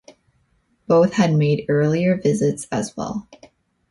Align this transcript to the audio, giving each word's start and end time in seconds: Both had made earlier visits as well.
Both 0.87 1.13
had 1.13 1.35
made 1.35 1.67
earlier 1.69 2.19
visits 2.19 2.65
as 2.71 2.97
well. 2.97 3.27